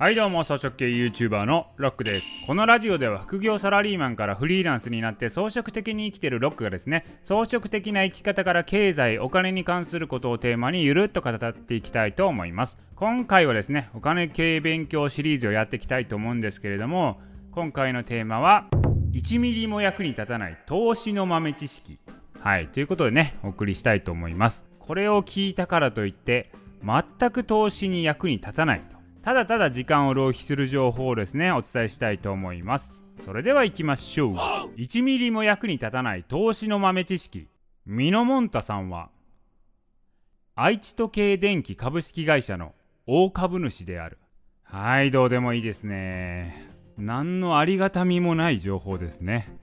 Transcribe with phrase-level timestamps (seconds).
[0.00, 2.46] はいどうも草食系 YouTuber のロックです。
[2.46, 12.78] このラジオでは副業サラリーマンからフリーランスになって装飾的に生きてるロックがですね装飾的な生き方から経済お金に関することをテーマにゆるっと語っていきたいと思います。
[12.94, 17.20] 今回はですねお金系勉強シリーズをやっていきたいと思うんですけれども
[17.50, 18.68] 今回のテーマは
[19.10, 21.98] 1ミリも役に立たない投資の豆知識。
[22.38, 24.64] はいということでねお送りしたいと思います。
[24.78, 26.52] これを聞いたからといって
[26.84, 28.97] 全く投資に役に立たないと。
[29.22, 33.02] ただただ時間を浪費する情報をですねお伝えしたいと思います。
[33.24, 34.34] それでは行きましょう。
[34.76, 37.48] 1ミリも役に立たない投資の豆知識。
[37.84, 39.10] ミノモンタさんは
[40.54, 42.74] 愛知時計電機株式会社の
[43.06, 44.18] 大株主である。
[44.62, 46.68] はいどうでもいいですね。
[46.98, 49.56] 何のありがたみもない情報ですね。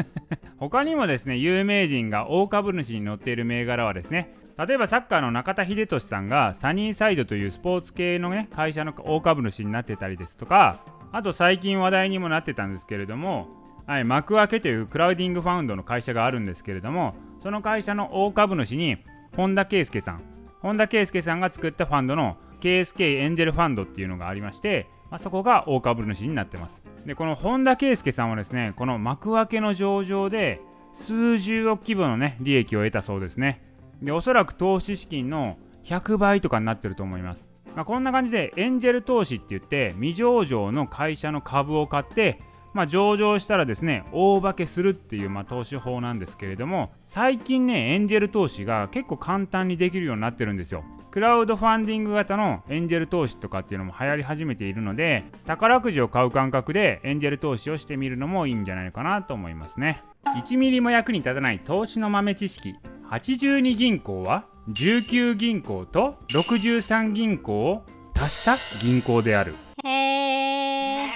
[0.58, 10.80] 他にもですね有名人が大株主に乗っている銘柄はですね例えばサッカーの中田英寿さんがサニーサイドというスポーツ系のね会社の大株主になってたりですとか
[11.12, 13.48] あと最近話題にもなってたんですけれども、
[13.86, 18.98] はい、幕開けというクラウディングファウンドの会社があるんですけれどもその会社の大株主に
[19.36, 20.22] 本田圭佑さん
[20.60, 26.82] 本田圭佑さんが作ったファンドの KSK エンジェルファンドっていうのがありまして、まあ、そこが大株主になってます。
[27.04, 30.62] でこの本田圭佑さんはですねこの幕開けの上場で
[30.94, 33.60] 数十億規模のね利益を得たそうですね。
[34.04, 42.40] でおそらく投資資金の100倍とかになってると思います、まあ、こんな感じでエンジェル投資って言って未上場の会社の株を買って
[42.74, 50.84] まあ、上場したらですね大化けするっていうまあ投資法なんですけれども最近ねエンジェル投資が結構簡単にできるようになってるんですよ。
[51.12, 60.02] クラウドファンディング型のエンジェル投資とかっていうのも流行り始めているので宝くじを買う感覚でエンジェル投資をしてみるのもいいんじゃないかなと思いますね。
[60.24, 62.74] 1ミリも役に立たない投資の豆知識。
[63.10, 67.82] 82銀行は19銀行と63銀行を
[68.14, 69.54] 足した銀行である。
[69.84, 71.08] へー。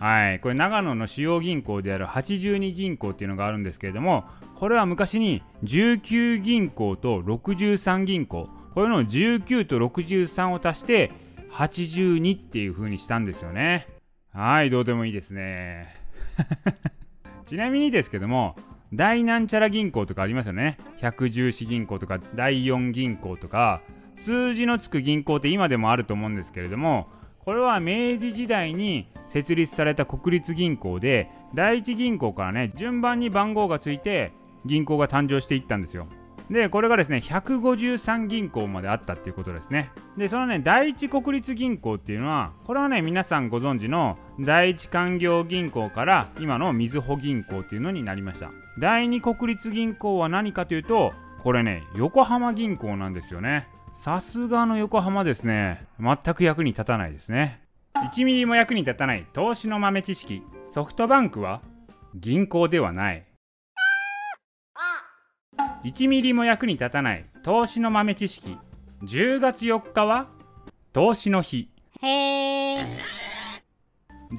[0.00, 0.40] はい。
[0.40, 4.24] これ長野の主要銀行である82銀行っていうのがあるんですけれども
[4.56, 8.48] これは昔に19銀行と63銀行。
[8.74, 11.12] これの19と63を足して
[11.52, 13.86] 82っていう風にしたんですよね。
[14.32, 14.70] はい。
[14.70, 15.94] どうでもいいですね。
[17.46, 18.56] ちなみにですけども
[18.92, 20.78] 大なんちゃら銀行とかありますよね。
[20.98, 23.82] 百十四銀行とか第四銀行とか
[24.16, 27.08] 数字のつく銀行って今でもあると思うんですけれども
[27.38, 34.32] これは明治時代に設立された国立銀行で第一銀行からね順番に番号がついて
[34.66, 36.06] 銀行が誕生していったんですよ。
[36.50, 39.92] でこれがですね153銀行まであったっていうことですね。
[40.16, 48.50] でそのね第一国立銀行っていうのはこれはね皆さんご存知の第一勧業銀行から今のみずほ銀行っていうのになりました。
[48.80, 51.12] 第二国立銀行は何かというと
[51.44, 53.68] これね横浜銀行なんですよね。
[53.94, 55.86] さすがの横浜ですね。
[56.00, 57.62] 全く役に立たないですね。
[57.94, 60.42] 1ミリも役に立たない投資の豆知識。
[60.66, 61.60] ソフトバンクは
[62.14, 63.24] 銀行ではない。
[65.82, 68.56] 1ミリも役に立たない投資の豆知識。
[69.02, 70.28] 10月4日は
[70.92, 71.70] 投資の日。
[72.02, 72.86] へー。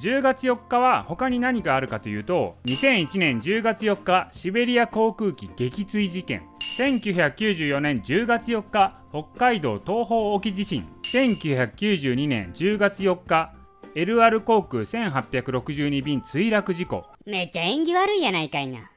[0.00, 6.46] 10月4日は他に何があるかというと2001年10月4日シベリア航空機撃墜事件。
[6.78, 10.86] 1994年10月4日北海道東方沖地震。
[11.12, 13.52] 1992年10月4日
[13.94, 17.04] LR 航空1862便墜落事故。
[17.26, 18.90] めっちゃ縁起悪いやないかいな。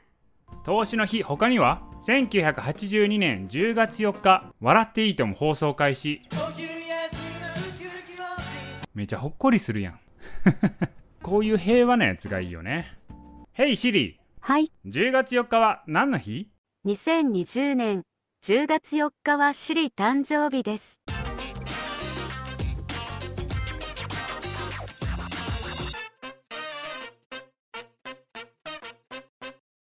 [0.64, 1.82] 投資の日他には？
[2.06, 6.22] 1982年10月4日笑っていいとも放送開始。
[8.94, 10.00] めちゃほっこりするやん。
[11.24, 12.96] こういう平和なやつがいいよね。
[13.54, 16.48] ヘイシリはい、10月4日は何の日
[16.86, 18.04] ？2020年
[18.44, 21.00] 10月4日はシリ誕生日です。